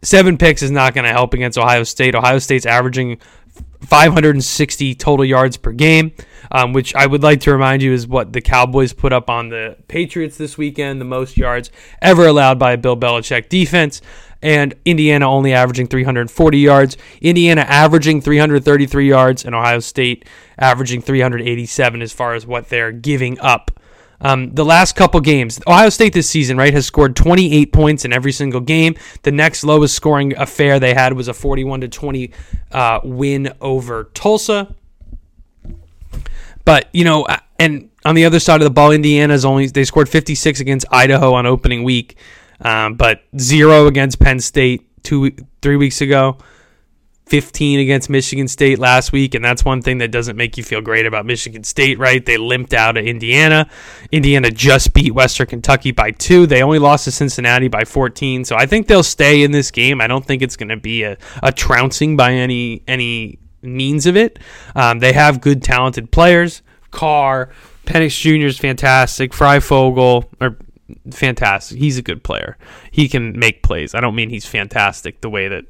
Seven 0.02 0.38
picks 0.38 0.62
is 0.62 0.70
not 0.70 0.94
going 0.94 1.04
to 1.04 1.12
help 1.12 1.34
against 1.34 1.58
Ohio 1.58 1.82
State. 1.82 2.14
Ohio 2.14 2.38
State's 2.38 2.66
averaging 2.66 3.18
560 3.86 4.94
total 4.96 5.24
yards 5.24 5.56
per 5.56 5.72
game, 5.72 6.12
um, 6.50 6.72
which 6.72 6.94
I 6.94 7.06
would 7.06 7.22
like 7.22 7.40
to 7.42 7.52
remind 7.52 7.82
you 7.82 7.92
is 7.92 8.06
what 8.06 8.32
the 8.32 8.40
Cowboys 8.40 8.92
put 8.92 9.12
up 9.12 9.30
on 9.30 9.48
the 9.48 9.76
Patriots 9.88 10.36
this 10.36 10.58
weekend, 10.58 11.00
the 11.00 11.04
most 11.04 11.36
yards 11.36 11.70
ever 12.02 12.26
allowed 12.26 12.58
by 12.58 12.72
a 12.72 12.76
Bill 12.76 12.96
Belichick 12.96 13.48
defense. 13.48 14.02
And 14.42 14.74
Indiana 14.84 15.28
only 15.30 15.54
averaging 15.54 15.86
340 15.86 16.58
yards. 16.58 16.96
Indiana 17.20 17.62
averaging 17.62 18.20
333 18.20 19.08
yards, 19.08 19.44
and 19.44 19.54
Ohio 19.54 19.80
State 19.80 20.26
averaging 20.58 21.00
387 21.00 22.02
as 22.02 22.12
far 22.12 22.34
as 22.34 22.46
what 22.46 22.68
they're 22.68 22.92
giving 22.92 23.40
up 23.40 23.70
um, 24.20 24.54
the 24.54 24.64
last 24.64 24.96
couple 24.96 25.20
games, 25.20 25.60
Ohio 25.66 25.88
State 25.88 26.12
this 26.12 26.28
season, 26.28 26.56
right, 26.56 26.72
has 26.72 26.86
scored 26.86 27.16
28 27.16 27.72
points 27.72 28.04
in 28.04 28.12
every 28.12 28.32
single 28.32 28.60
game. 28.60 28.96
The 29.22 29.32
next 29.32 29.64
lowest 29.64 29.94
scoring 29.94 30.36
affair 30.36 30.80
they 30.80 30.94
had 30.94 31.12
was 31.12 31.28
a 31.28 31.34
41 31.34 31.82
to 31.82 31.88
20 31.88 32.30
uh, 32.72 33.00
win 33.04 33.52
over 33.60 34.04
Tulsa. 34.14 34.74
But 36.64 36.88
you 36.92 37.04
know, 37.04 37.24
uh, 37.24 37.38
and 37.58 37.90
on 38.04 38.14
the 38.14 38.24
other 38.24 38.40
side 38.40 38.60
of 38.60 38.64
the 38.64 38.70
ball, 38.70 38.90
Indiana's 38.90 39.44
only 39.44 39.66
they 39.68 39.84
scored 39.84 40.08
56 40.08 40.60
against 40.60 40.86
Idaho 40.90 41.32
on 41.32 41.46
opening 41.46 41.84
week, 41.84 42.16
um, 42.60 42.94
but 42.94 43.22
zero 43.38 43.86
against 43.86 44.18
Penn 44.18 44.40
State 44.40 44.88
two 45.04 45.30
three 45.62 45.76
weeks 45.76 46.00
ago. 46.00 46.38
15 47.26 47.80
against 47.80 48.08
Michigan 48.08 48.46
State 48.46 48.78
last 48.78 49.10
week, 49.10 49.34
and 49.34 49.44
that's 49.44 49.64
one 49.64 49.82
thing 49.82 49.98
that 49.98 50.12
doesn't 50.12 50.36
make 50.36 50.56
you 50.56 50.62
feel 50.62 50.80
great 50.80 51.06
about 51.06 51.26
Michigan 51.26 51.64
State, 51.64 51.98
right? 51.98 52.24
They 52.24 52.36
limped 52.36 52.72
out 52.72 52.96
of 52.96 53.04
Indiana. 53.04 53.68
Indiana 54.12 54.50
just 54.50 54.94
beat 54.94 55.12
Western 55.12 55.48
Kentucky 55.48 55.90
by 55.90 56.12
two. 56.12 56.46
They 56.46 56.62
only 56.62 56.78
lost 56.78 57.04
to 57.04 57.10
Cincinnati 57.10 57.66
by 57.66 57.84
14, 57.84 58.44
so 58.44 58.54
I 58.54 58.66
think 58.66 58.86
they'll 58.86 59.02
stay 59.02 59.42
in 59.42 59.50
this 59.50 59.72
game. 59.72 60.00
I 60.00 60.06
don't 60.06 60.24
think 60.24 60.40
it's 60.40 60.54
going 60.54 60.68
to 60.68 60.76
be 60.76 61.02
a, 61.02 61.18
a 61.42 61.50
trouncing 61.50 62.16
by 62.16 62.32
any 62.32 62.82
any 62.86 63.40
means 63.60 64.06
of 64.06 64.16
it. 64.16 64.38
Um, 64.76 65.00
they 65.00 65.12
have 65.12 65.40
good, 65.40 65.64
talented 65.64 66.12
players. 66.12 66.62
Carr, 66.92 67.50
Penix 67.86 68.20
Jr. 68.20 68.46
is 68.46 68.58
fantastic. 68.58 69.32
Fryfogle, 69.32 70.28
or 70.40 70.56
fantastic. 71.10 71.78
He's 71.78 71.98
a 71.98 72.02
good 72.02 72.22
player. 72.22 72.56
He 72.92 73.08
can 73.08 73.36
make 73.36 73.64
plays. 73.64 73.94
I 73.94 74.00
don't 74.00 74.14
mean 74.14 74.30
he's 74.30 74.46
fantastic 74.46 75.20
the 75.20 75.30
way 75.30 75.48
that 75.48 75.64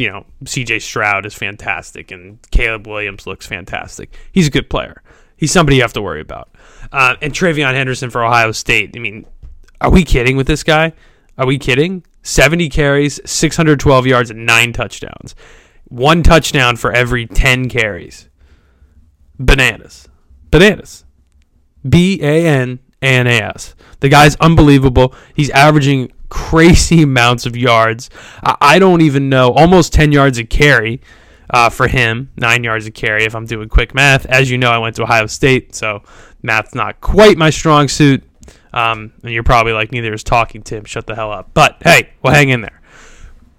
you 0.00 0.10
know, 0.10 0.24
CJ 0.44 0.82
Stroud 0.82 1.26
is 1.26 1.34
fantastic 1.34 2.10
and 2.10 2.38
Caleb 2.50 2.86
Williams 2.86 3.26
looks 3.26 3.46
fantastic. 3.46 4.16
He's 4.32 4.48
a 4.48 4.50
good 4.50 4.70
player. 4.70 5.02
He's 5.36 5.52
somebody 5.52 5.76
you 5.76 5.82
have 5.82 5.92
to 5.92 6.02
worry 6.02 6.20
about. 6.20 6.50
Uh, 6.90 7.16
and 7.22 7.32
TreVeyon 7.32 7.74
Henderson 7.74 8.10
for 8.10 8.24
Ohio 8.24 8.52
State. 8.52 8.92
I 8.96 8.98
mean, 8.98 9.26
are 9.80 9.90
we 9.90 10.04
kidding 10.04 10.36
with 10.36 10.46
this 10.46 10.62
guy? 10.62 10.92
Are 11.38 11.46
we 11.46 11.58
kidding? 11.58 12.04
70 12.22 12.68
carries, 12.68 13.20
612 13.24 14.06
yards, 14.06 14.30
and 14.30 14.44
nine 14.44 14.72
touchdowns. 14.72 15.34
One 15.84 16.22
touchdown 16.22 16.76
for 16.76 16.92
every 16.92 17.26
10 17.26 17.68
carries. 17.68 18.28
Bananas. 19.38 20.08
Bananas. 20.50 21.04
B 21.88 22.20
A 22.22 22.46
N 22.46 22.78
A 23.00 23.06
N 23.06 23.26
A 23.26 23.40
S. 23.40 23.74
The 24.00 24.08
guy's 24.08 24.36
unbelievable. 24.36 25.14
He's 25.34 25.50
averaging 25.50 26.12
crazy 26.30 27.02
amounts 27.10 27.44
of 27.44 27.56
yards. 27.56 28.08
I 28.42 28.78
don't 28.78 29.02
even 29.02 29.28
know, 29.28 29.52
almost 29.52 29.92
10 29.92 30.12
yards 30.12 30.38
a 30.38 30.44
carry. 30.44 31.00
uh, 31.52 31.68
for 31.68 31.88
him, 31.88 32.30
nine 32.36 32.62
yards 32.62 32.86
of 32.86 32.94
carry. 32.94 33.24
If 33.24 33.34
I'm 33.34 33.44
doing 33.44 33.68
quick 33.68 33.92
math, 33.94 34.24
as 34.26 34.50
you 34.50 34.56
know, 34.56 34.70
I 34.70 34.78
went 34.78 34.96
to 34.96 35.02
Ohio 35.02 35.26
State, 35.26 35.74
so 35.74 36.02
math's 36.42 36.74
not 36.74 37.00
quite 37.00 37.36
my 37.36 37.50
strong 37.50 37.88
suit. 37.88 38.22
Um, 38.72 39.12
and 39.24 39.32
you're 39.32 39.42
probably 39.42 39.72
like, 39.72 39.90
neither 39.90 40.12
is 40.12 40.22
talking, 40.22 40.62
Tim. 40.62 40.84
Shut 40.84 41.08
the 41.08 41.16
hell 41.16 41.32
up. 41.32 41.50
But 41.52 41.78
hey, 41.82 42.10
we'll 42.22 42.34
hang 42.34 42.50
in 42.50 42.60
there. 42.60 42.80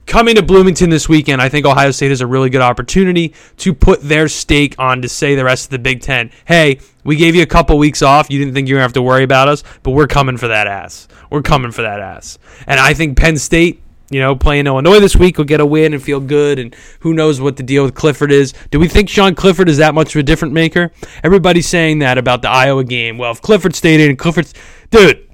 Coming 0.06 0.36
to 0.36 0.42
Bloomington 0.42 0.90
this 0.90 1.08
weekend, 1.10 1.42
I 1.42 1.50
think 1.50 1.66
Ohio 1.66 1.92
State 1.92 2.10
has 2.10 2.22
a 2.22 2.28
really 2.28 2.50
good 2.50 2.62
opportunity 2.62 3.34
to 3.58 3.74
put 3.74 4.02
their 4.02 4.28
stake 4.30 4.76
on 4.80 5.02
to 5.02 5.10
say 5.10 5.36
the 5.36 5.44
rest 5.44 5.66
of 5.66 5.70
the 5.72 5.80
Big 5.80 6.02
Ten, 6.02 6.32
hey, 6.46 6.80
we 7.04 7.16
gave 7.16 7.36
you 7.36 7.44
a 7.44 7.48
couple 7.48 7.78
weeks 7.78 8.02
off. 8.02 8.30
You 8.30 8.40
didn't 8.40 8.54
think 8.54 8.68
you 8.68 8.76
were 8.76 8.80
going 8.80 8.84
to 8.84 8.90
have 8.90 8.94
to 8.94 9.02
worry 9.02 9.24
about 9.24 9.48
us, 9.48 9.64
but 9.84 9.92
we're 9.92 10.08
coming 10.08 10.38
for 10.38 10.48
that 10.48 10.68
ass. 10.68 11.08
We're 11.30 11.42
coming 11.42 11.72
for 11.72 11.82
that 11.82 12.00
ass. 12.00 12.38
And 12.68 12.80
I 12.80 12.94
think 12.94 13.18
Penn 13.18 13.38
State 13.38 13.82
you 14.12 14.20
know, 14.20 14.36
playing 14.36 14.68
Illinois 14.68 15.00
this 15.00 15.16
week 15.16 15.38
will 15.38 15.46
get 15.46 15.62
a 15.62 15.66
win 15.66 15.94
and 15.94 16.04
feel 16.04 16.20
good. 16.20 16.60
And 16.60 16.76
who 17.00 17.14
knows 17.14 17.40
what 17.40 17.56
the 17.56 17.64
deal 17.64 17.84
with 17.84 17.96
Clifford 17.96 18.32
is? 18.32 18.54
Do 18.70 18.78
we 18.78 18.90
think 18.90 19.08
Sean 19.08 19.34
Clifford 19.34 19.70
is 19.70 19.78
that 19.78 19.96
much 19.96 20.14
of 20.14 20.20
a 20.20 20.24
different 20.24 20.54
maker? 20.54 20.92
Everybody's 21.24 21.68
saying 21.68 22.00
that 22.00 22.18
about 22.18 22.42
the 22.42 22.50
Iowa 22.50 22.84
game. 22.84 23.18
Well, 23.18 23.32
if 23.32 23.42
Clifford 23.42 23.74
stayed 23.74 24.02
in, 24.02 24.18
Clifford's 24.18 24.54
dude. 24.92 25.31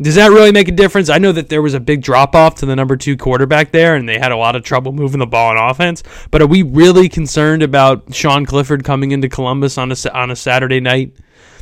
Does 0.00 0.14
that 0.14 0.30
really 0.30 0.52
make 0.52 0.68
a 0.68 0.72
difference? 0.72 1.10
I 1.10 1.18
know 1.18 1.32
that 1.32 1.50
there 1.50 1.60
was 1.60 1.74
a 1.74 1.80
big 1.80 2.02
drop 2.02 2.34
off 2.34 2.54
to 2.56 2.66
the 2.66 2.74
number 2.74 2.96
two 2.96 3.16
quarterback 3.16 3.70
there, 3.70 3.96
and 3.96 4.08
they 4.08 4.18
had 4.18 4.32
a 4.32 4.36
lot 4.36 4.56
of 4.56 4.62
trouble 4.62 4.92
moving 4.92 5.18
the 5.20 5.26
ball 5.26 5.50
on 5.50 5.70
offense. 5.70 6.02
But 6.30 6.40
are 6.40 6.46
we 6.46 6.62
really 6.62 7.08
concerned 7.08 7.62
about 7.62 8.14
Sean 8.14 8.46
Clifford 8.46 8.82
coming 8.82 9.10
into 9.10 9.28
Columbus 9.28 9.76
on 9.76 9.92
a 9.92 9.96
on 10.14 10.30
a 10.30 10.36
Saturday 10.36 10.80
night? 10.80 11.12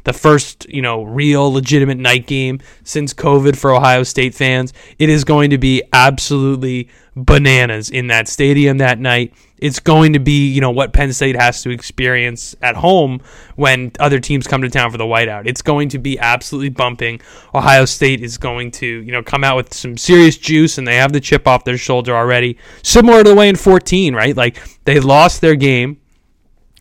the 0.04 0.12
first, 0.12 0.66
you 0.70 0.80
know, 0.80 1.02
real 1.02 1.52
legitimate 1.52 1.98
night 1.98 2.26
game 2.26 2.60
since 2.84 3.12
COVID 3.12 3.56
for 3.56 3.74
Ohio 3.74 4.04
State 4.04 4.34
fans. 4.34 4.72
It 4.98 5.08
is 5.10 5.24
going 5.24 5.50
to 5.50 5.58
be 5.58 5.82
absolutely 5.92 6.88
bananas 7.24 7.90
in 7.90 8.08
that 8.08 8.28
stadium 8.28 8.78
that 8.78 8.98
night. 8.98 9.34
It's 9.58 9.80
going 9.80 10.12
to 10.12 10.20
be, 10.20 10.48
you 10.52 10.60
know, 10.60 10.70
what 10.70 10.92
Penn 10.92 11.12
State 11.12 11.34
has 11.34 11.62
to 11.62 11.70
experience 11.70 12.54
at 12.62 12.76
home 12.76 13.20
when 13.56 13.90
other 13.98 14.20
teams 14.20 14.46
come 14.46 14.62
to 14.62 14.70
town 14.70 14.92
for 14.92 14.98
the 14.98 15.04
whiteout. 15.04 15.46
It's 15.46 15.62
going 15.62 15.88
to 15.90 15.98
be 15.98 16.18
absolutely 16.18 16.68
bumping. 16.68 17.20
Ohio 17.54 17.84
State 17.84 18.20
is 18.20 18.38
going 18.38 18.70
to, 18.72 18.86
you 18.86 19.10
know, 19.10 19.22
come 19.22 19.42
out 19.42 19.56
with 19.56 19.74
some 19.74 19.96
serious 19.96 20.36
juice 20.36 20.78
and 20.78 20.86
they 20.86 20.96
have 20.96 21.12
the 21.12 21.20
chip 21.20 21.48
off 21.48 21.64
their 21.64 21.78
shoulder 21.78 22.14
already. 22.14 22.56
Similar 22.82 23.24
to 23.24 23.30
the 23.30 23.34
way 23.34 23.48
in 23.48 23.56
14, 23.56 24.14
right? 24.14 24.36
Like 24.36 24.62
they 24.84 25.00
lost 25.00 25.40
their 25.40 25.56
game 25.56 26.00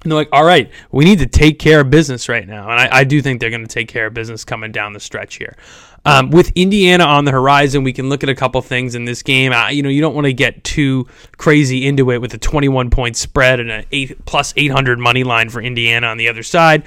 and 0.08 0.12
they're 0.14 0.20
like, 0.20 0.30
all 0.32 0.46
right, 0.46 0.72
we 0.90 1.04
need 1.04 1.20
to 1.20 1.26
take 1.26 1.60
care 1.60 1.82
of 1.82 1.90
business 1.90 2.30
right 2.30 2.48
now. 2.48 2.70
And 2.70 2.80
I, 2.80 3.00
I 3.00 3.04
do 3.04 3.22
think 3.22 3.42
they're 3.42 3.50
going 3.50 3.62
to 3.62 3.68
take 3.68 3.90
care 3.90 4.08
of 4.08 4.14
business 4.14 4.46
coming 4.46 4.72
down 4.72 4.94
the 4.94 5.02
stretch 5.02 5.36
here. 5.36 5.58
Um, 6.06 6.30
with 6.30 6.54
Indiana 6.56 7.04
on 7.04 7.26
the 7.26 7.32
horizon, 7.32 7.84
we 7.84 7.92
can 7.92 8.08
look 8.08 8.24
at 8.24 8.30
a 8.30 8.36
couple 8.36 8.62
things 8.62 8.96
in 8.96 9.04
this 9.04 9.22
game. 9.22 9.52
You 9.70 9.84
know, 9.84 9.90
you 9.90 10.00
don't 10.00 10.16
want 10.16 10.24
to 10.24 10.34
get 10.34 10.64
too 10.64 11.06
crazy 11.36 11.86
into 11.86 12.10
it 12.12 12.22
with 12.22 12.34
a 12.34 12.38
21 12.38 12.90
point 12.90 13.18
spread 13.18 13.60
and 13.60 13.70
an 13.70 13.86
eight 13.92 14.24
plus 14.26 14.54
800 14.56 15.00
money 15.00 15.26
line 15.26 15.50
for 15.50 15.62
Indiana 15.62 16.08
on 16.08 16.16
the 16.16 16.30
other 16.30 16.44
side. 16.44 16.84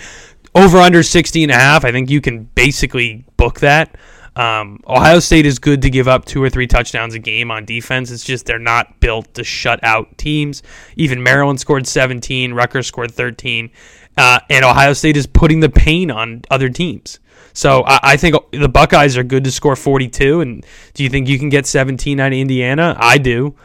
Over 0.55 0.79
under 0.79 1.03
60 1.03 1.43
and 1.43 1.53
a 1.53 1.55
half, 1.55 1.85
I 1.85 1.93
think 1.93 2.09
you 2.09 2.23
can 2.23 2.45
basically 2.55 3.27
book 3.37 3.61
that. 3.61 3.95
Um, 4.37 4.81
Ohio 4.87 5.19
State 5.19 5.47
is 5.47 5.59
good 5.59 5.83
to 5.83 5.91
give 5.91 6.09
up 6.09 6.25
two 6.25 6.43
or 6.43 6.49
three 6.49 6.67
touchdowns 6.67 7.15
a 7.15 7.19
game 7.19 7.51
on 7.51 7.65
defense. 7.65 8.11
It's 8.11 8.25
just 8.25 8.47
they're 8.47 8.59
not 8.59 9.01
built 9.01 9.35
to 9.35 9.45
shut 9.45 9.81
out 9.83 10.17
teams. 10.19 10.63
Even 10.97 11.23
Maryland 11.23 11.61
scored 11.61 11.87
17, 11.87 12.55
Rutgers 12.55 12.87
scored 12.87 13.11
13, 13.11 13.71
uh, 14.17 14.41
and 14.49 14.65
Ohio 14.65 14.93
State 14.93 15.17
is 15.17 15.27
putting 15.27 15.61
the 15.61 15.69
pain 15.69 16.11
on 16.11 16.43
other 16.51 16.69
teams. 16.69 17.19
So 17.53 17.83
I, 17.85 18.01
I, 18.03 18.17
think 18.17 18.37
the 18.53 18.69
Buckeyes 18.69 19.17
are 19.17 19.25
good 19.25 19.45
to 19.45 19.51
score 19.51 19.75
42. 19.75 20.41
And 20.41 20.65
do 20.95 21.03
you 21.03 21.09
think 21.09 21.29
you 21.29 21.39
can 21.39 21.49
get 21.49 21.67
17 21.67 22.21
out 22.21 22.29
of 22.29 22.39
Indiana? 22.39 22.97
I 22.99 23.19
do 23.19 23.57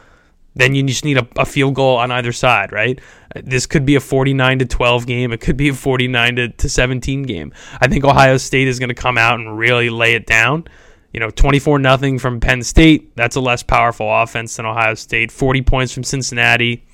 then 0.55 0.73
you 0.73 0.83
just 0.83 1.03
need 1.03 1.17
a, 1.17 1.27
a, 1.37 1.45
field 1.45 1.75
goal 1.75 1.97
on 1.97 2.11
either 2.11 2.31
side, 2.31 2.71
right? 2.71 2.99
This 3.43 3.65
could 3.65 3.85
be 3.85 3.95
a 3.95 3.99
49 3.99 4.59
to 4.59 4.65
12 4.65 5.05
game. 5.05 5.33
It 5.33 5.41
could 5.41 5.57
be 5.57 5.69
a 5.69 5.73
49 5.73 6.35
to, 6.37 6.49
to 6.49 6.69
17 6.69 7.23
game. 7.23 7.53
I 7.81 7.87
think 7.87 8.05
Ohio 8.05 8.37
State 8.37 8.67
is 8.67 8.79
going 8.79 8.89
to 8.89 8.95
come 8.95 9.17
out 9.17 9.39
and 9.39 9.57
really 9.57 9.89
lay 9.89 10.15
it 10.15 10.25
down. 10.25 10.65
You 11.11 11.19
know, 11.19 11.29
24 11.29 11.79
nothing 11.79 12.19
from 12.19 12.39
Penn 12.39 12.63
State. 12.63 13.15
That's 13.15 13.35
a 13.35 13.41
less 13.41 13.63
powerful 13.63 14.07
offense 14.09 14.55
than 14.55 14.65
Ohio 14.65 14.95
State. 14.95 15.31
40 15.31 15.61
points 15.61 15.93
from 15.93 16.03
Cincinnati, 16.03 16.85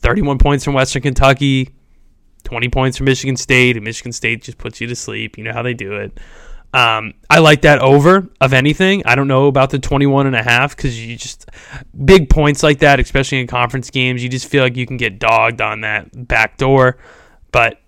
31 0.00 0.38
points 0.38 0.64
from 0.64 0.74
Western 0.74 1.02
Kentucky, 1.02 1.74
20 2.44 2.68
points 2.68 2.96
from 2.96 3.06
Michigan 3.06 3.36
State. 3.36 3.76
And 3.76 3.84
Michigan 3.84 4.12
State 4.12 4.42
just 4.42 4.58
puts 4.58 4.80
you 4.80 4.86
to 4.86 4.96
sleep. 4.96 5.36
You 5.36 5.44
know 5.44 5.52
how 5.52 5.62
they 5.62 5.74
do 5.74 5.94
it. 5.94 6.18
Um, 6.72 7.14
I 7.28 7.40
like 7.40 7.62
that 7.62 7.80
over 7.80 8.28
of 8.40 8.52
anything. 8.52 9.02
I 9.04 9.16
don't 9.16 9.28
know 9.28 9.48
about 9.48 9.70
the 9.70 9.78
21 9.78 10.26
and 10.26 10.36
a 10.36 10.42
half 10.42 10.76
because 10.76 11.04
you 11.04 11.16
just 11.16 11.50
big 12.04 12.30
points 12.30 12.62
like 12.62 12.78
that, 12.78 13.00
especially 13.00 13.40
in 13.40 13.46
conference 13.46 13.90
games, 13.90 14.22
you 14.22 14.28
just 14.28 14.46
feel 14.46 14.62
like 14.62 14.76
you 14.76 14.86
can 14.86 14.96
get 14.96 15.18
dogged 15.18 15.60
on 15.60 15.80
that 15.80 16.28
back 16.28 16.58
door. 16.58 16.98
But 17.50 17.80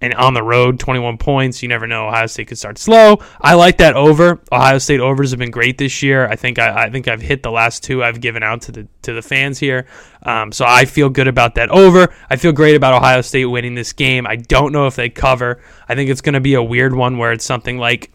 and 0.00 0.14
on 0.14 0.34
the 0.34 0.42
road, 0.42 0.78
21 0.78 1.18
points. 1.18 1.62
You 1.62 1.68
never 1.68 1.86
know. 1.86 2.06
Ohio 2.06 2.26
State 2.26 2.48
could 2.48 2.58
start 2.58 2.78
slow. 2.78 3.18
I 3.40 3.54
like 3.54 3.78
that 3.78 3.96
over. 3.96 4.40
Ohio 4.52 4.78
State 4.78 5.00
overs 5.00 5.30
have 5.30 5.40
been 5.40 5.50
great 5.50 5.78
this 5.78 6.02
year. 6.02 6.26
I 6.28 6.36
think 6.36 6.58
I, 6.58 6.84
I 6.84 6.90
think 6.90 7.08
I've 7.08 7.20
hit 7.20 7.42
the 7.42 7.50
last 7.50 7.82
two 7.82 8.04
I've 8.04 8.20
given 8.20 8.42
out 8.42 8.62
to 8.62 8.72
the 8.72 8.88
to 9.02 9.12
the 9.12 9.22
fans 9.22 9.58
here. 9.58 9.86
Um, 10.22 10.52
so 10.52 10.64
I 10.66 10.84
feel 10.84 11.08
good 11.08 11.28
about 11.28 11.56
that 11.56 11.70
over. 11.70 12.14
I 12.30 12.36
feel 12.36 12.52
great 12.52 12.76
about 12.76 12.94
Ohio 12.94 13.22
State 13.22 13.46
winning 13.46 13.74
this 13.74 13.92
game. 13.92 14.26
I 14.26 14.36
don't 14.36 14.72
know 14.72 14.86
if 14.86 14.94
they 14.94 15.08
cover. 15.08 15.60
I 15.88 15.94
think 15.94 16.10
it's 16.10 16.20
going 16.20 16.34
to 16.34 16.40
be 16.40 16.54
a 16.54 16.62
weird 16.62 16.94
one 16.94 17.18
where 17.18 17.32
it's 17.32 17.44
something 17.44 17.78
like 17.78 18.12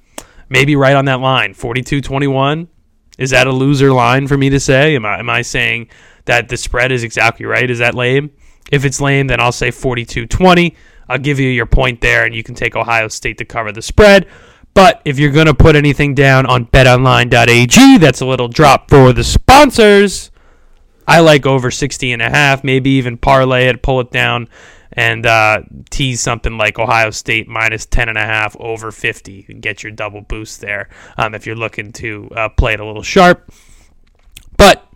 maybe 0.54 0.76
right 0.76 0.96
on 0.96 1.06
that 1.06 1.20
line. 1.20 1.54
42-21 1.54 2.68
is 3.18 3.32
that 3.32 3.48
a 3.48 3.52
loser 3.52 3.92
line 3.92 4.28
for 4.28 4.38
me 4.38 4.50
to 4.50 4.60
say? 4.60 4.96
Am 4.96 5.06
I, 5.06 5.20
am 5.20 5.30
I 5.30 5.42
saying 5.42 5.90
that 6.26 6.48
the 6.48 6.58
spread 6.58 6.92
is 6.92 7.04
exactly 7.04 7.46
right? 7.46 7.70
Is 7.70 7.80
that 7.80 7.96
lame? 7.96 8.32
If 8.72 8.86
it's 8.86 9.02
lame 9.02 9.28
then 9.28 9.40
i'll 9.42 9.52
say 9.52 9.70
42-20 9.70 10.76
i'll 11.10 11.18
give 11.18 11.40
you 11.40 11.50
your 11.50 11.66
point 11.66 12.02
there 12.02 12.24
and 12.24 12.34
you 12.34 12.44
can 12.44 12.56
take 12.56 12.76
ohio 12.76 13.08
state 13.10 13.38
to 13.40 13.46
cover 13.46 13.72
the 13.72 13.82
spread. 13.82 14.28
But 14.74 15.02
if 15.06 15.20
you're 15.20 15.32
going 15.32 15.46
to 15.48 15.54
put 15.54 15.76
anything 15.76 16.16
down 16.16 16.46
on 16.46 16.68
betonline.ag 16.68 17.98
that's 17.98 18.22
a 18.22 18.26
little 18.26 18.48
drop 18.48 18.90
for 18.90 19.12
the 19.12 19.24
sponsors. 19.24 20.32
I 21.08 21.20
like 21.20 21.46
over 21.46 21.70
60 21.72 22.12
and 22.14 22.22
a 22.22 22.30
half 22.30 22.64
maybe 22.64 22.92
even 22.92 23.18
parlay 23.18 23.68
it 23.68 23.82
pull 23.82 24.00
it 24.00 24.12
down 24.12 24.48
and 24.94 25.26
uh, 25.26 25.62
tease 25.90 26.22
something 26.22 26.58
like 26.58 26.80
Ohio 26.80 27.10
State 27.10 27.48
minus 27.48 27.86
10.5 27.86 28.56
over 28.60 28.92
50 28.92 29.46
and 29.50 29.62
get 29.62 29.84
your 29.84 29.92
double 29.92 30.22
boost 30.22 30.62
there 30.62 30.90
um, 31.18 31.36
if 31.36 31.46
you're 31.46 31.56
looking 31.56 31.92
to 31.94 32.30
uh, 32.36 32.50
play 32.50 32.74
it 32.74 32.80
a 32.80 32.86
little 32.86 33.04
sharp. 33.04 33.52
But 34.58 34.88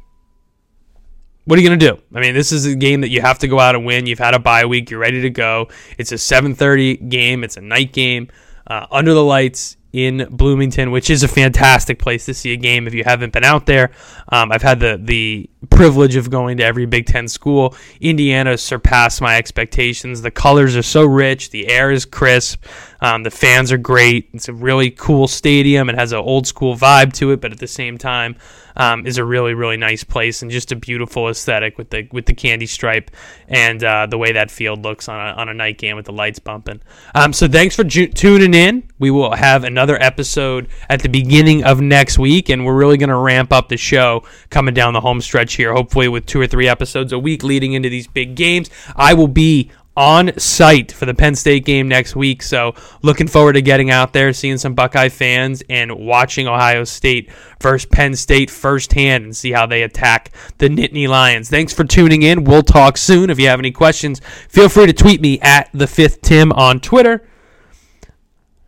what 1.46 1.58
are 1.58 1.62
you 1.62 1.68
going 1.68 1.80
to 1.80 1.92
do? 1.92 2.02
I 2.14 2.20
mean, 2.20 2.34
this 2.34 2.52
is 2.52 2.66
a 2.66 2.76
game 2.76 3.02
that 3.02 3.10
you 3.10 3.22
have 3.22 3.40
to 3.40 3.48
go 3.48 3.60
out 3.60 3.74
and 3.74 3.86
win. 3.86 4.06
You've 4.06 4.20
had 4.20 4.34
a 4.34 4.40
bye 4.40 4.66
week. 4.66 4.92
You're 4.92 5.00
ready 5.00 5.22
to 5.22 5.30
go. 5.30 5.70
It's 5.98 6.12
a 6.12 6.16
7:30 6.16 7.10
game. 7.10 7.44
It's 7.44 7.58
a 7.58 7.62
night 7.62 7.94
game 7.94 8.28
uh, 8.68 8.86
under 8.92 9.14
the 9.14 9.24
lights 9.24 9.78
in 9.94 10.28
Bloomington, 10.30 10.92
which 10.92 11.10
is 11.10 11.24
a 11.24 11.28
fantastic 11.28 12.00
place 12.00 12.26
to 12.26 12.34
see 12.34 12.52
a 12.52 12.58
game 12.58 12.86
if 12.86 12.94
you 12.94 13.04
haven't 13.04 13.32
been 13.34 13.46
out 13.46 13.66
there. 13.66 13.92
Um, 14.30 14.52
I've 14.52 14.62
had 14.62 14.80
the 14.80 15.00
the 15.02 15.50
privilege 15.70 16.16
of 16.16 16.30
going 16.30 16.58
to 16.58 16.64
every 16.64 16.86
Big 16.86 17.06
Ten 17.06 17.28
school. 17.28 17.76
Indiana 18.00 18.58
surpassed 18.58 19.22
my 19.22 19.38
expectations. 19.38 20.22
The 20.22 20.32
colors 20.32 20.76
are 20.76 20.84
so 20.84 21.06
rich, 21.06 21.50
the 21.50 21.68
air 21.68 21.92
is 21.92 22.06
crisp, 22.06 22.64
um, 23.02 23.24
the 23.24 23.32
fans 23.32 23.72
are 23.72 23.78
great. 23.78 24.30
It's 24.34 24.48
a 24.48 24.54
really 24.54 24.92
cool 24.92 25.28
stadium. 25.28 25.90
It 25.90 25.96
has 25.96 26.12
an 26.12 26.20
old 26.20 26.48
school 26.48 26.76
vibe 26.76 27.14
to 27.14 27.32
it, 27.32 27.42
but 27.42 27.52
at 27.52 27.60
the 27.60 27.68
same 27.68 27.98
time, 27.98 28.36
um, 28.76 29.08
is 29.08 29.18
a 29.18 29.26
really 29.26 29.56
really 29.56 29.76
nice 29.76 30.04
place 30.04 30.44
and 30.44 30.52
just 30.52 30.72
a 30.72 30.76
beautiful 30.76 31.30
aesthetic 31.30 31.80
with 31.80 31.90
the 31.90 32.08
with 32.12 32.28
the 32.28 32.34
candy 32.34 32.68
stripe 32.68 33.10
and 33.48 33.84
uh, 33.84 34.06
the 34.06 34.20
way 34.20 34.32
that 34.32 34.52
field 34.52 34.84
looks 34.84 35.10
on 35.10 35.20
a, 35.20 35.32
on 35.32 35.50
a 35.50 35.54
night 35.54 35.80
game 35.80 35.96
with 35.96 36.06
the 36.06 36.12
lights 36.12 36.38
bumping. 36.38 36.80
Um, 37.16 37.34
so 37.34 37.48
thanks 37.48 37.76
for 37.76 37.84
ju- 37.84 38.08
tuning 38.08 38.54
in. 38.54 38.88
We 39.00 39.10
will 39.10 39.34
have 39.34 39.64
another 39.64 40.02
episode 40.02 40.68
at 40.90 41.02
the 41.02 41.10
beginning 41.10 41.64
of 41.64 41.82
next 41.82 42.20
week, 42.20 42.50
and 42.50 42.66
we're 42.66 42.76
really 42.76 42.98
going 42.98 43.10
to 43.10 43.18
ramp 43.18 43.52
up 43.52 43.70
the 43.70 43.78
show 43.78 44.24
coming 44.52 44.76
down 44.76 44.94
the 44.94 45.02
home 45.02 45.22
stretch 45.22 45.47
here. 45.56 45.74
Hopefully 45.74 46.08
with 46.08 46.26
two 46.26 46.42
or 46.42 46.48
three 46.48 46.68
episodes 46.68 47.12
a 47.14 47.20
week 47.20 47.44
leading 47.44 47.74
into 47.74 47.90
these 47.90 48.08
big 48.08 48.36
games. 48.36 48.70
I 48.96 49.14
will 49.14 49.28
be 49.28 49.72
on 49.98 50.38
site 50.38 50.92
for 50.92 51.08
the 51.08 51.14
Penn 51.16 51.34
State 51.34 51.66
game 51.66 51.88
next 51.88 52.16
week. 52.16 52.44
So 52.44 52.76
looking 53.02 53.28
forward 53.28 53.54
to 53.54 53.64
getting 53.64 53.90
out 53.90 54.14
there, 54.14 54.32
seeing 54.32 54.60
some 54.60 54.76
Buckeye 54.76 55.10
fans, 55.10 55.64
and 55.70 55.92
watching 55.92 56.48
Ohio 56.48 56.84
State 56.84 57.32
versus 57.60 57.88
Penn 57.88 58.16
State 58.16 58.52
firsthand 58.52 59.24
and 59.24 59.36
see 59.36 59.52
how 59.52 59.66
they 59.66 59.82
attack 59.82 60.32
the 60.60 60.70
Nittany 60.70 61.08
Lions. 61.08 61.50
Thanks 61.50 61.74
for 61.74 61.84
tuning 61.84 62.22
in. 62.22 62.44
We'll 62.44 62.62
talk 62.62 62.96
soon. 62.96 63.32
If 63.32 63.40
you 63.40 63.48
have 63.48 63.60
any 63.60 63.72
questions, 63.72 64.22
feel 64.48 64.70
free 64.70 64.86
to 64.86 64.94
tweet 64.94 65.20
me 65.20 65.40
at 65.42 65.72
the 65.74 65.88
fifth 65.88 66.22
Tim 66.22 66.52
on 66.52 66.80
Twitter. 66.80 67.28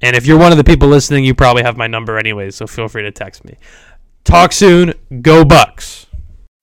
And 0.02 0.16
if 0.16 0.26
you're 0.26 0.40
one 0.40 0.52
of 0.52 0.58
the 0.58 0.64
people 0.64 0.88
listening, 0.88 1.26
you 1.26 1.36
probably 1.36 1.62
have 1.62 1.78
my 1.78 1.86
number 1.86 2.18
anyway, 2.18 2.50
so 2.50 2.66
feel 2.66 2.88
free 2.88 3.04
to 3.04 3.12
text 3.12 3.46
me. 3.46 3.56
Talk 4.24 4.52
soon. 4.52 4.94
Go 5.22 5.46
Bucks. 5.46 6.08